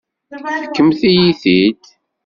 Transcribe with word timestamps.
Fkemt-iyi-t-id. 0.65 1.83